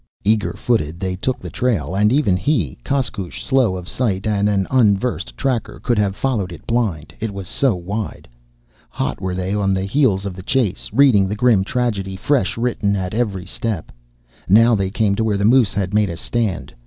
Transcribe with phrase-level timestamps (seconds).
[0.23, 4.65] Eager footed, they took the trail, and even he, Koskoosh, slow of sight and an
[4.71, 8.27] unversed tracker, could have followed it blind, it was so wide.
[8.89, 12.95] Hot were they on the heels of the chase, reading the grim tragedy, fresh written,
[12.95, 13.91] at every step.
[14.49, 16.73] Now they came to where the moose had made a stand.